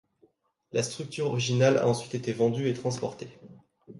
La 0.71 0.81
structure 0.81 1.27
originale 1.29 1.77
a 1.77 1.87
ensuite 1.87 2.15
été 2.15 2.33
vendue 2.33 2.67
et 2.67 2.73
transportée. 2.73 3.27